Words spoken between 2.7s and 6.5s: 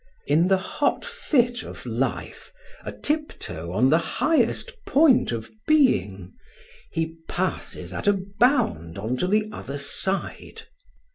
a tip toe on the highest point of being,